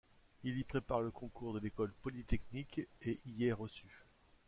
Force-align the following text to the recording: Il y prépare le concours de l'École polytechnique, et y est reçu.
Il 0.43 0.57
y 0.57 0.63
prépare 0.63 1.01
le 1.03 1.11
concours 1.11 1.53
de 1.53 1.59
l'École 1.59 1.93
polytechnique, 2.01 2.81
et 3.03 3.19
y 3.27 3.45
est 3.45 3.53
reçu. 3.53 4.07